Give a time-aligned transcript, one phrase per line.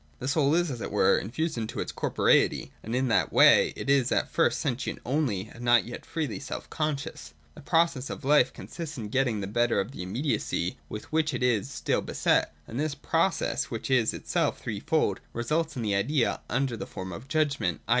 [0.17, 3.87] The soul is, as it were, infused into its corporeity; and in that way it
[3.87, 7.35] is at first sentient only, and not yet freely self conscious.
[7.53, 11.43] The process of life consists in getting the better of the immediacy with which it
[11.43, 16.41] is still beset: and this pro cess, which is itself threefold, results in the idea
[16.49, 17.89] under the form of judgment, i.